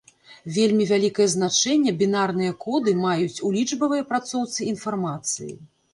Вельмі 0.53 0.85
вялікае 0.91 1.27
значэнне 1.33 1.93
бінарныя 2.01 2.55
коды 2.65 2.95
маюць 3.05 3.41
у 3.49 3.53
лічбавай 3.59 4.03
апрацоўцы 4.07 4.59
інфармацыі. 4.73 5.53